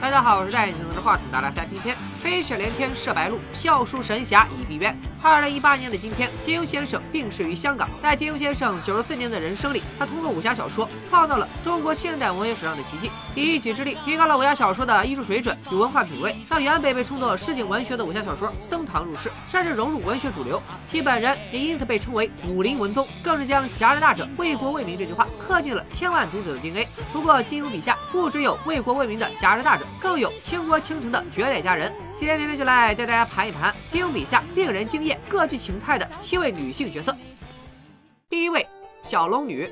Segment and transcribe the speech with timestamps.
[0.00, 4.94] 大家好，我是戴眼镜的话筒拿来三片片，飞雪连天射白鹿，笑书神侠倚碧鸳。
[5.20, 7.88] 二零一八年的今天，金庸先生病逝于香港。
[8.00, 20.62] 在金庸先生九十四年的人生里，他通过武侠小说创造了中国现代文学史上的奇迹，以一己之力提高了武侠小说的艺术水准与文化品位，让原本被称作市井文学的武侠小说登堂入室，甚至融入文学主流。
[20.84, 26.86] 其本人也因此被称为武林文宗，更是将“侠之大者，为国为民”这句话刻进了千万读者的 DNA。
[27.12, 31.92] 不过，金庸笔下不只有为国为民的侠之大者，更有倾国倾城的绝代佳人。
[32.14, 37.16] 今天，片片就来带大家盘一盘金庸笔下令人惊艳、各具情态的七位女性角色。
[38.28, 38.66] 第一位，
[39.02, 39.68] 小龙女。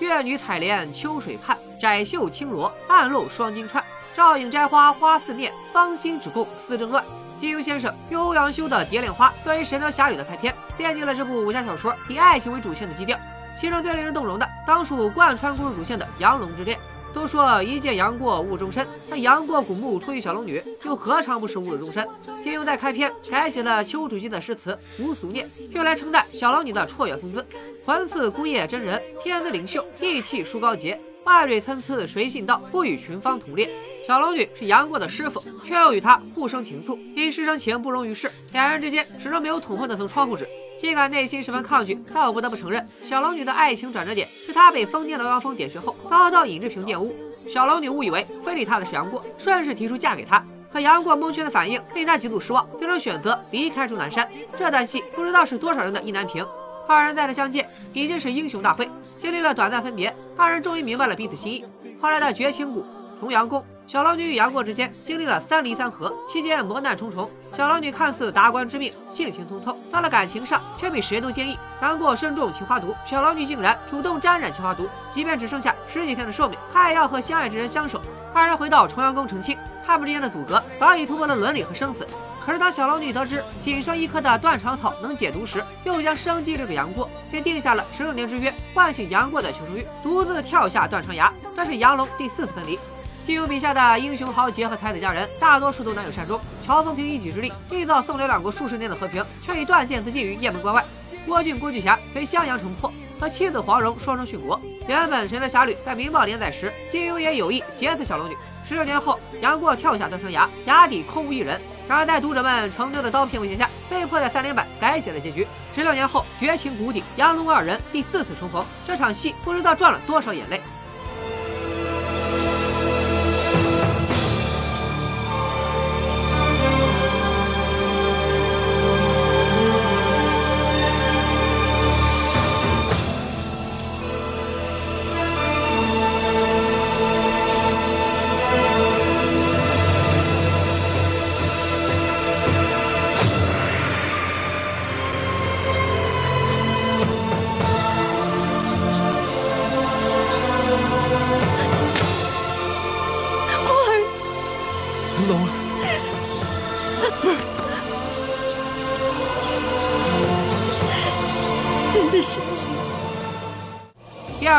[0.00, 3.82] 月女采莲秋水畔，窄袖轻罗暗露双金钏。
[4.12, 7.04] 照影摘花花似面，芳心只共丝正乱。
[7.40, 13.18] 金庸先生用欧阳修的《蝶恋花》作为《神雕侠侣》的开篇，奠定了这部武侠小说以爱情为主线的基调。
[13.56, 16.78] 其中最令人动容的，当属贯穿故事主线的杨龙之恋。
[17.12, 22.04] 都说一见杨过误终身，那杨过古墓托于小龙女，又何尝不是误了终身？
[22.42, 27.46] 金庸在开篇改写了丘处机的诗词《无俗念》，用来称赞小龙女的绰约风姿，
[27.86, 33.70] 魂似孤叶真人，天姿灵秀，意气舒高洁，万蕊参差谁信道，不与群芳同列。
[34.06, 40.46] 小龙女是杨过的师傅，却又与他互生情愫，因师生情不容于世，两人之间始终没有捅破那层窗户纸。
[40.78, 47.14] 尽管内心十分抗拒，但我不得不承认，小龙女的爱情转折点是她被疯癫的欧阳锋点穴后，遭到尹志平玷污。
[47.48, 50.44] 小龙女误以为非礼她的是杨过，顺势提出嫁给他。
[50.70, 54.28] 可杨过蒙圈的反应令她极度失望，最终选择离开终南山。
[54.54, 56.46] 这段戏不知道是多少人的意难平。
[56.86, 61.64] 二人再次相见已经是英雄大会，经历了短暂分别，二人终于明白了彼此心意。
[61.98, 62.84] 后来的绝情谷、
[63.18, 63.64] 重阳宫。
[63.86, 67.30] 小龙女与杨过之间经历了三离三合，期间磨难重重。
[67.52, 71.58] 小龙女看似达官之命，性情通透，到了感情上却比谁都坚毅。
[71.82, 78.00] 杨过身中青花毒，小龙女竟然主动沾染青花毒，即便只剩下十几天的寿命，她也要和相爱之人相守。
[78.32, 82.06] 二人回到重阳宫成亲，他们之间的阻隔早已突破了伦理和生死。
[82.44, 91.30] 可是当小龙女得知仅剩一颗的断肠草能解毒时，又将生机留给杨过，便定下了十六年之约，唤醒杨过的求生欲，独自跳下断肠崖。
[91.54, 92.78] 这是杨龙第四次分离。
[93.24, 96.38] 金庸笔下的英雄豪杰和才子佳人，大多数都难有善终。
[96.62, 100.84] 乔峰凭一己之力缔造宋辽两国数十年的和平，却以断剑自尽于雁门关外。
[101.26, 104.60] 郭靖郭巨侠随襄阳城破，和妻子黄蓉双双殉国。
[104.86, 108.36] 原本《神雕侠侣》在《明报》连载时，金庸也有意挟持小龙女。
[108.68, 111.58] 十六年后，杨过跳下断肠崖，崖底空无一人。
[111.88, 115.46] 然而在读者们成堆的刀片威胁下，被迫在三连版改写了结局。
[115.74, 118.62] 十六年后，绝情谷底，杨龙二人第四次重逢。
[118.86, 120.60] 这场戏不知道赚了多少眼泪。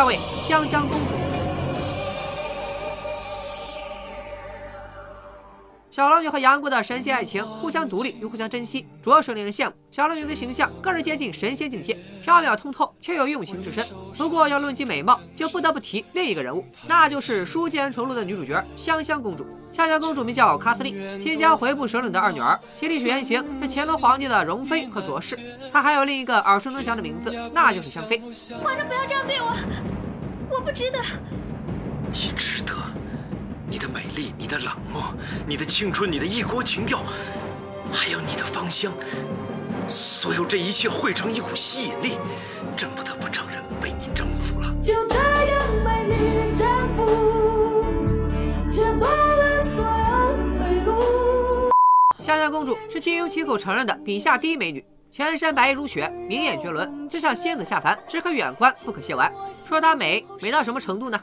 [0.05, 1.14] 位，香香公主。
[5.95, 9.73] 小龙女和杨过的神仙爱情，互相独立又互相珍惜，着实令人羡慕。
[9.91, 13.87] 小龙女的形象更是接近神仙境界，飘渺通透，却又用情至深。
[14.17, 19.47] 不过要论及美貌，就不得不提另一个人物，那就是《书剑恩仇录》的女主角香香公主。
[19.71, 25.39] 香香公主名叫卡斯利，新疆回部首领的二女儿，其历史原型是乾隆皇帝的容妃和卓氏。
[25.71, 28.21] 她还有另一个耳熟能详的名字，那就是香妃。
[28.61, 29.55] 皇上不要这样对我，
[30.51, 30.99] 我不值得。
[32.11, 32.73] 你值得，
[33.75, 35.03] 你的美丽，你的冷漠，
[35.45, 37.03] 你的青春，你的异国情调，
[37.91, 38.89] 还有你的芳香，
[39.89, 42.17] 所有这一切汇成一股吸引力，
[42.77, 44.73] 真不得不承认被你征服了。
[44.81, 46.65] 就这样被你征
[46.95, 51.69] 服，切断了所有退路。
[52.23, 54.81] 香香公主是金庸亲口承认的笔下第一美女。
[55.11, 59.29] 全身白衣如雪，明艳绝伦，就像仙子下凡，只可远观不可亵玩。
[59.67, 61.21] 说她美，美到什么程度呢？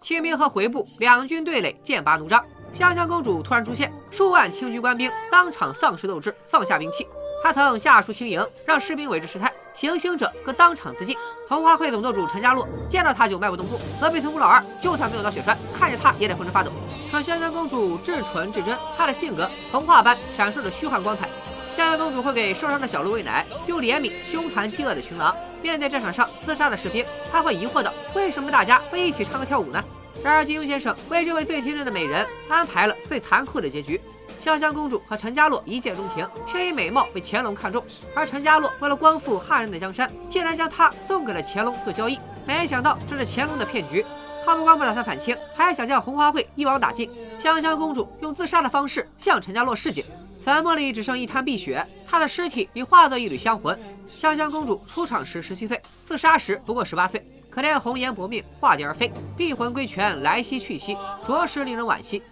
[0.00, 7.06] 清兵和回部两军对垒，剑拔弩张，香香公主突然出现，数万清军官兵当场丧失斗志，放下兵器。
[7.42, 11.16] 她曾下书清营，让士兵为之失态，行刑者更当场自尽。
[11.48, 16.70] 红花会总舵主陈家洛见到她就迈不动步，隔壁村吴老二就算没有到血栓，看见她也得浑身发抖。
[17.10, 21.28] 说香香公主至纯至真，她的性格童话般闪烁着虚幻光彩。
[21.78, 25.32] 香香公主会给受伤的小鹿喂奶，又怜悯凶残饥饿的群狼。
[25.62, 29.80] 面对战场上厮杀的士兵，她会疑惑道：为什么大家不一起唱歌跳舞呢？
[30.24, 34.00] 然而金庸先生为这位最天真的美人安排了最残酷的结局。
[34.40, 42.18] 香香公主和陈家洛一见钟情，却因美貌被乾隆看中，而陈家洛为了光复汉人的江山，竟然将她送给了乾隆做交易。
[42.44, 44.04] 没想到这是乾隆的骗局，
[44.44, 47.08] 他不光不打算反清，还想将红花会一网打尽。
[47.38, 50.04] 香香公主用自杀的方式向陈家洛示警，
[50.40, 53.78] 坟墓里只剩一滩碧血，她的尸体已化作一缕香魂。
[54.06, 60.96] 香香公主出场时十七岁，自杀时不过十八岁，可怜红颜薄命，化蝶而飞，碧魂归泉，来兮去兮，
[61.26, 62.22] 着实令人惋惜。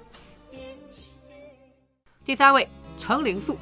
[2.25, 2.69] 第三位，
[2.99, 3.56] 程灵素。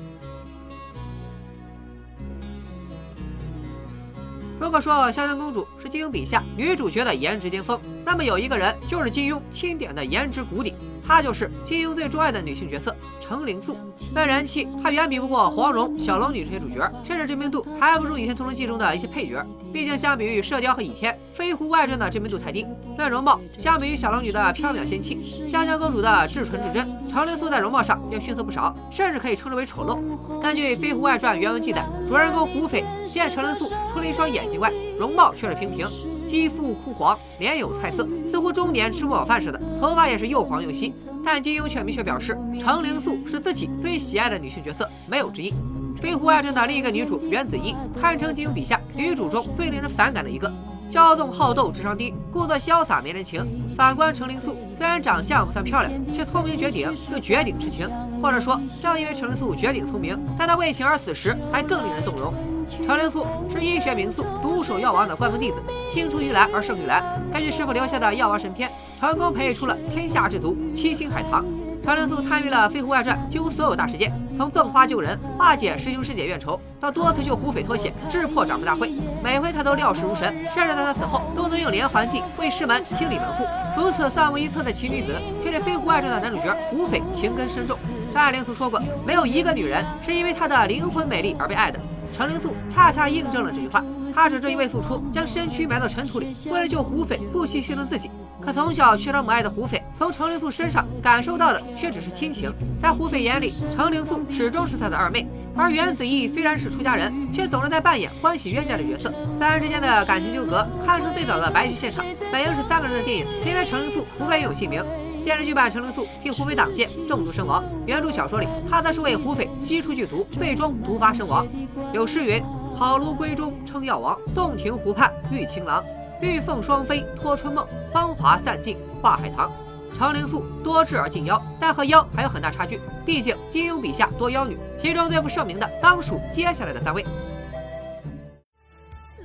[4.60, 10.74] 如果说香香公主是金庸笔下女主角的颜值巅峰，那么有一个人就是金庸钦点的颜值谷底。
[11.06, 13.76] 她就是金庸最钟爱的女性角色程灵素，
[14.14, 19.44] 论人气，她远比不过黄蓉、小龙女这些主角，甚至知名度还不如《倚天屠龙记》中的一些配角。
[19.72, 22.66] 毕竟相比于《射雕》和《倚天》，《飞狐外传》的知名度太低。
[22.96, 29.98] 论容貌，相比于小龙女的飘渺仙气，香香公主的至纯至真，程灵素在容貌上要逊色不少，甚至可以称之为丑陋。
[30.40, 35.88] 根据《飞狐外传》原文记载，主人公胡斐见程灵素除了一双眼睛外，容貌却是平平。
[36.34, 40.92] 肌肤枯黄，脸有菜色，似乎中年吃不饱饭似的，头发也是又黄又稀。
[41.24, 45.52] 但金庸却明确表示，程灵素是自己最喜爱的女性角色，没有之一。
[45.96, 50.52] 《飞狐外传》的另一个女主袁子衣，堪称金庸笔下女主中最令人反感的一个，
[50.90, 53.46] 骄纵好斗，智商低，故作潇洒没人情。
[53.76, 57.88] 反观程灵素，虽然长相不算漂亮，却聪明绝顶，又绝顶痴情。
[58.20, 62.34] 或者说，正因为程灵素绝顶聪明，但她为情而死时才更令人动容。
[62.82, 67.02] 程灵素是医学名宿独守药王的关门弟子，青出于蓝而胜于蓝。
[67.32, 71.44] 根据师傅留下的药王神篇，成功培育出了天下之毒七星海棠。
[71.84, 78.90] 程灵素参与了《飞狐外传》几乎所有大事件，从赠花救人、化解师兄师姐怨仇，到多次救胡斐脱险、智破掌门大会，
[79.22, 83.44] 每回他都料事如神，甚至在他死后都能用连环计为师门清理门户。
[83.76, 85.12] 如此算无一策的奇女子，
[85.42, 87.76] 却对《飞狐外传》的男主角胡斐情根深重。
[88.14, 91.78] 张爱玲曾说过，没有一个女人是因为她的灵魂美丽而被爱的。
[92.16, 93.84] 程灵素恰恰印证了这句话。
[94.14, 98.10] 她只这一位付出，将身躯埋到尘土里，为了救胡斐，不惜牺牲自己。
[98.40, 102.52] 可从小缺少母爱的胡斐，从程灵素身上感受到的却只是亲情。
[102.80, 105.26] 在胡斐眼里，程灵素始终是他的二妹。
[105.56, 109.12] 而袁子怡虽然是出家人，却总是在扮演欢喜冤家的角色。
[109.38, 112.04] 三人之间的感情纠葛，堪称最早的白剧现场。
[112.30, 114.84] 本应是三个人的电影，偏偏程灵素不愿意有姓名。
[115.24, 117.64] 电视剧版程灵素替胡斐挡剑，中毒身亡。
[117.86, 121.46] 原著小说里，他则是为胡斐吸出剧毒，最终毒发身亡。
[121.94, 122.44] 有诗云
[122.76, 125.82] ：“好炉闺中称药王，洞庭湖畔遇情郎。
[126.20, 129.50] 玉凤双飞托春梦，芳华散尽化海棠。”
[129.96, 132.78] 程灵素多智而近妖，但和妖还有很大差距。
[133.06, 137.02] 毕竟金庸笔下多妖女，其中最负盛名的当属接下来的三位。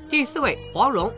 [0.09, 1.11] 第四位黄蓉。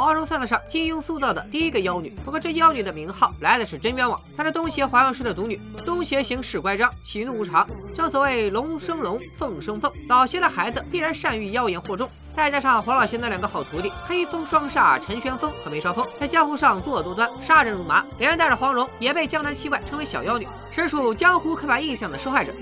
[0.00, 4.18] 黄蓉算得上金庸塑造的第一个妖女，不过这妖女的名号来的是真冤枉。
[4.34, 7.68] 她是东邪华容师的独女，东邪行事乖张，喜怒无常。
[7.94, 12.10] 正所谓龙生龙，凤生凤，老邪的孩子必然善于妖言惑众。
[12.32, 22.54] 再加上黄老邪那两个好徒弟黑风双煞陈玄风和梅超风，在江湖上作恶多端，杀人如麻，连带着黄蓉也被江南七怪称为小妖女，实属江湖刻板印象的受害者。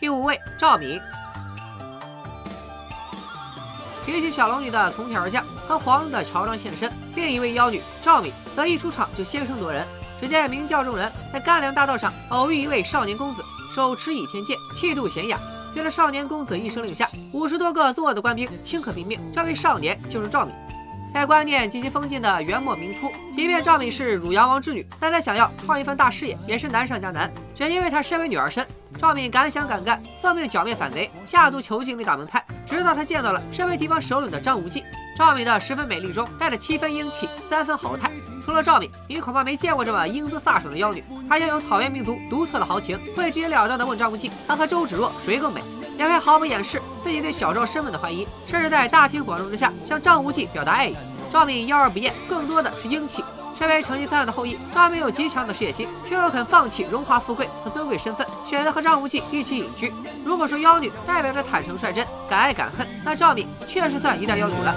[0.00, 0.98] 第五位赵敏。
[4.06, 9.86] 比起小龙女的从天而降和黄蓉的乔装现身，另一位妖女赵敏则一出场就先声夺人。
[10.20, 13.42] 只见明教众人在干粮大道上偶遇一位少年公子，
[13.74, 15.38] 手持倚天剑，气度娴雅。
[15.72, 19.18] 随着少年公子一声令下，五十多个作恶的官兵顷刻毙命。
[19.32, 20.52] 这位少年就是赵敏。
[21.12, 27.30] 在观念极其封建的元末明初，即便赵敏是汝阳王之女，但她想要创一番大事业也是难上加难。
[27.54, 32.44] 只因为她身为女儿身，赵敏敢想敢干，奉命剿灭反贼，下毒囚禁李大门派。
[32.64, 34.84] 直到她见到了身为敌方首领的张无忌，
[35.18, 38.10] 赵敏的十分美丽中带着七分英气，三分豪态。
[38.44, 41.02] 除了赵敏，你恐怕没见过这么英姿飒爽的妖女。
[41.28, 45.60] 她拥有草原民族独特的豪情，会直截了当的问张无忌：她和周芷若谁更美？
[46.00, 50.96] 两人毫不掩饰自己对小赵身份的怀疑，甚至在大庭广众之下向张无忌表达爱意。
[51.30, 53.22] 赵敏妖而不艳，更多的是英气。
[53.54, 59.92] 身为成吉思汗的后裔，赵敏有极强的事业心，却又肯放弃荣华富贵和尊贵身份，选择和张无忌一起隐居。
[60.24, 64.74] 如果说妖女代表着坦诚率真、敢爱敢恨，那赵敏确实算一代妖女了。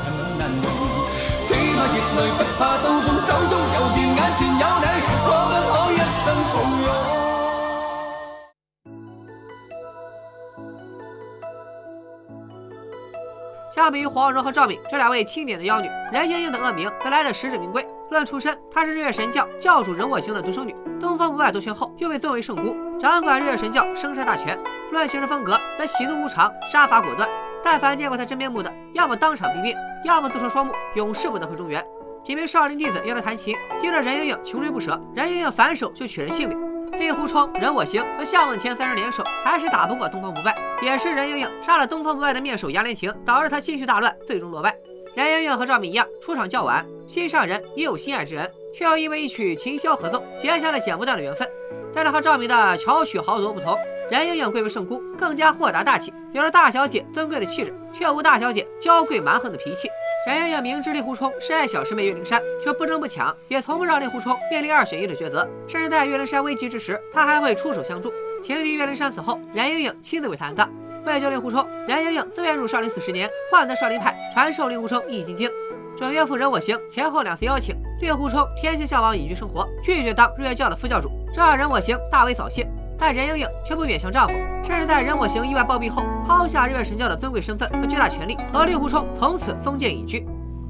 [13.74, 17.84] 相比于黄蓉和赵敏这两位清点的妖女，任盈盈的恶名则来的实至名归。
[18.12, 20.75] 论出身，她是日月神教教主人我行的独生女。
[21.00, 24.56] 东方不败夺权后，又被尊为圣姑，掌管日月神教生杀大权。
[24.92, 27.27] 论行事风格，那喜怒无常，杀伐果断。
[27.63, 29.75] 但凡见过她真面目的，要么当场毙命，
[30.06, 31.84] 要么自戳双目，永世不能回中原。
[32.24, 35.01] 几名少林弟子约她弹琴，盯着任盈盈穷追不舍。
[35.15, 36.73] 任盈盈反手就取人性命。
[37.00, 40.55] 令狐冲、任我行和向问天三人联手，还是打不过东方不败。
[40.81, 44.75] 也是任盈盈杀了东方不败的面首杨莲亭，导致他心绪大乱，最终落败。
[45.15, 46.85] 任盈盈和赵敏一样，出场较晚。
[47.05, 51.47] 心上人也有心爱之人，却又因为一曲琴箫合奏，结下了剪不断的缘分。
[51.93, 53.77] 但是和赵敏的巧取豪夺不同，
[54.09, 59.88] 任盈盈贵为圣姑，更加豁达大气，有着大小姐尊贵的气质，却无大小姐娇贵蛮横的脾气。
[60.25, 65.46] 任盈盈明知令狐冲深爱小师妹岳灵珊，却不争不抢，也从不让令狐冲面临二选一的抉择。
[65.68, 68.10] 甚至在岳灵珊危急之时，他还会出手相助。
[68.42, 70.70] 情敌岳灵珊死后，任盈盈亲自为他安葬。
[71.06, 75.51] 为救令狐冲，任盈盈自愿入少林寺十年，换得少林派传授令狐冲易筋经。
[75.98, 82.65] 准岳父任我行前后两次邀请令狐冲天性向往隐居生活，拒绝当日月教的副教主，这让任我行大为扫兴。
[82.98, 90.25] 但任盈盈却不勉强丈夫，甚至在任我行意外暴毙后，抛下日月神教的尊贵身份和巨大权力，和令狐冲从此封建隐居。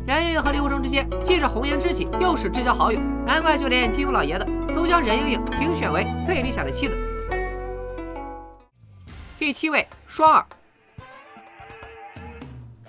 [0.05, 4.45] 任盈盈和令狐冲之间既是红颜知己，又是至交好友，难怪就连金庸老爷子
[4.75, 6.97] 都将任盈盈评选为最理想的妻子。
[9.37, 10.45] 第七位，双儿。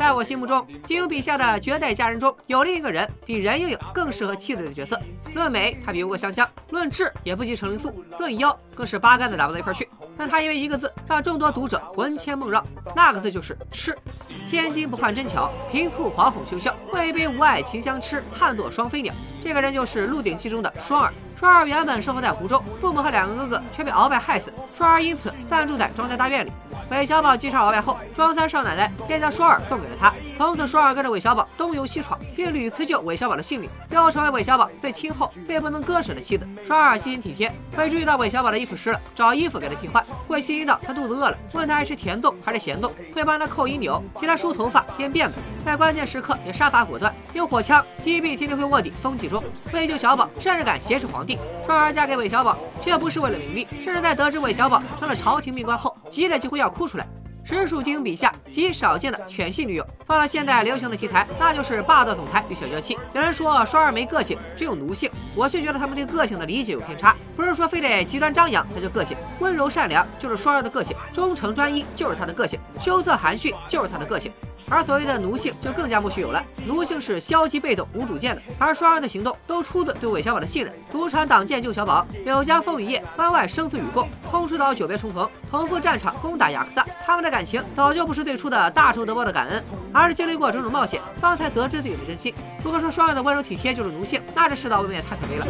[0.05, 5.01] 在我心目中，金庸笔下的绝代佳人中有另一个人比任盈盈更适合妻子的角色。
[5.33, 9.89] 论美，她比吴香香；论智，也不及程灵素；论妖，更是八竿子打不到一块去。
[10.15, 12.63] 但她因为一个字，让众多读者魂牵梦绕，
[12.95, 13.97] 那个字就是痴。
[14.45, 19.15] 千金不换真巧，平兔惶恐休笑，位卑无爱情相痴，判作双飞鸟。
[19.41, 21.11] 这个人就是《鹿鼎记》中的双儿。
[21.35, 26.53] 双儿原本生活在湖州，父母和两个哥哥却被鳌拜害死，双儿因此暂住在庄家大院里。
[26.91, 30.13] 韦小宝击杀鳌拜后，庄三少奶奶便将双儿送给了他。
[30.37, 36.47] 从此，双儿跟着韦小宝东游西闯，并屡次救韦小宝的性命，又成为韦小宝最亲厚、最不能割舍的妻子。
[36.65, 45.37] 双儿细心体贴，会注意到韦小宝的衣服湿了，找衣服给他替换；会细心到他肚子饿了，问他爱吃甜粽还是咸粽；会帮他扣衣纽，替他梳头发、编辫子。
[45.65, 49.43] 在关键时刻也杀伐果断，用火枪击毙天天会卧底风纪中。
[49.73, 51.39] 为救小宝，甚至敢挟持皇帝。
[51.65, 57.07] 双儿嫁给韦小宝，却不是为了名利，甚至在得知韦小宝成了朝廷命官后，急得几乎要哭出来。
[57.45, 59.87] 实属精英笔下极少见的犬系女友。
[60.07, 62.97] 放到现代流行的题材，那就是霸道总裁与小娇妻。
[63.13, 67.15] 有人说双儿没个性，只有奴性，我却觉得他们对个性的理解有偏差。
[67.37, 74.33] 不是说非得极端张扬才叫个性，温柔善良就是双儿的个性，忠诚专一就是她的个性，羞涩含蓄就是她的个性。
[74.71, 78.43] 而所谓的奴性就更加莫须有了，奴性是消极被动、无主见的。
[78.59, 80.73] 而双儿的行动都出自对韦小宝的信任。
[80.93, 86.87] 赌场挡箭救小宝，柳江风雨夜，关外生死与共，空出岛久别重逢，同赴战场攻打雅克萨。
[87.05, 89.65] 他们的感情早就不是最初的大仇得报的感恩。
[89.93, 92.35] 而是经历过种种冒险，方才得知自己的真心。
[92.65, 95.47] 如果说双儿的温柔体贴就是奴性，那这世道未免也太可悲了。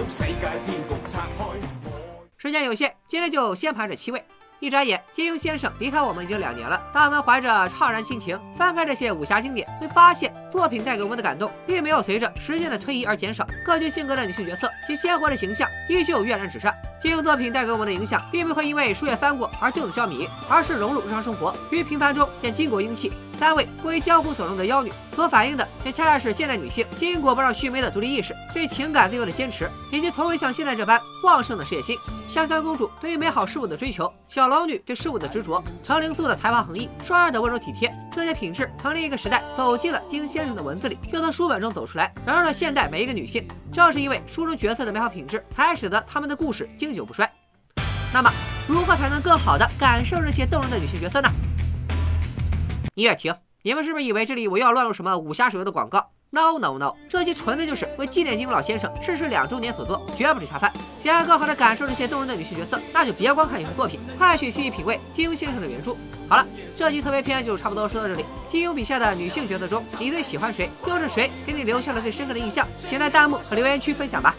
[2.36, 4.22] 时间有限，今天就先盘这七位。
[4.58, 6.80] 一眨眼，金庸先生离开我们已经两年了。
[6.92, 13.46] 当我们怀着怅然心情翻开这些武侠经典，会发现作品带给我们的感动，并没有随着时间的推移而减少。
[13.64, 16.74] 各具性格的女性角色，其鲜活的形象依旧跃然纸上。
[17.00, 23.12] 金庸作品带给我们的影响，并不会因为书页翻过而就此消弭，而是融入日常生活，于平凡中见巾帼英气。
[23.34, 31.96] 三位为江湖所容的妖女，所反映的却恰恰是现代女性巾帼不让须眉的独立意识，对情感自由的坚持，以及从未像现在这般旺盛的事业心。
[32.28, 43.46] 香香公主对于美好事物的追求，小龙女对事物的执着，程灵素的才华横溢，双儿的温柔体贴，这些品质从另一个时代走进了金先生的文字里，又从书本中走出来，融入了现代每一个女性。
[43.72, 47.30] 正是因为书中角色的美好品质，才使得他们的故事经久不衰。
[48.12, 48.30] 那么，
[48.68, 51.28] 如何才能更好的感受这些动人的女性角色呢？
[52.94, 53.34] 音乐停！
[53.62, 60.72] 你们是不是以为这里我又要乱入什么武侠手游的广告？No No No，这期纯粹就是为纪念金庸老先生逝世两周年所做，绝不是恰饭。
[61.00, 65.96] 想要更好的感受这些动人的女性角色，那就别光看影视作品，快去细细品味金庸先生的原著。
[66.28, 68.24] 好了，这期特别篇就差不多说到这里。
[68.48, 70.70] 金庸笔下的女性角色中，你最喜欢谁？
[70.86, 72.64] 又是谁给你留下了最深刻的印象？
[72.78, 74.36] 请在弹幕和留言区分享吧。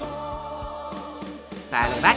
[1.70, 2.16] 拜了个拜。